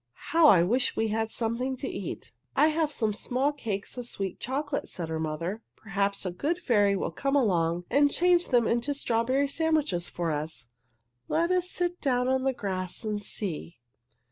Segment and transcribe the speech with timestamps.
[0.31, 4.39] "How I wish we had something to eat!" "I have some small cakes of sweet
[4.39, 5.61] chocolate," said her mother.
[5.75, 10.65] "Perhaps a good fairy will come along and change them into strawberry sandwiches for us.
[11.27, 13.77] Let us sit down on the grass and see."